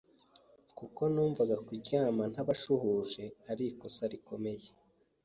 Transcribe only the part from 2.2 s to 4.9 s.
ntabasuhuje ari ikosa rikomeye,